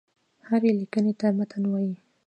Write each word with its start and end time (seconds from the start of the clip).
هري 0.47 0.71
ليکني 0.79 1.13
ته 1.19 1.27
متن 1.37 1.63
وايي. 1.71 1.93